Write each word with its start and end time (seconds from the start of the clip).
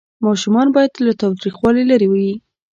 ماشومان 0.25 0.67
باید 0.75 0.91
له 1.07 1.13
تاوتریخوالي 1.21 1.83
لرې 1.91 2.07
وي. 2.11 2.31